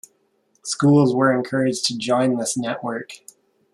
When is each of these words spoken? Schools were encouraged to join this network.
Schools 0.63 1.13
were 1.13 1.31
encouraged 1.31 1.85
to 1.85 1.95
join 1.95 2.37
this 2.37 2.57
network. 2.57 3.19